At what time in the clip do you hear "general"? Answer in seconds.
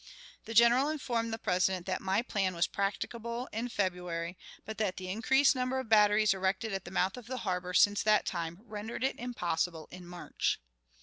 0.55-0.89